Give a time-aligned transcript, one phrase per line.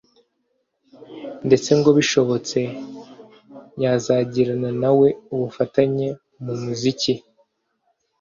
[1.47, 2.59] ndetse ngo bishobotse
[3.83, 6.07] yazagirana na we ubufatanye
[6.43, 7.13] mu muziki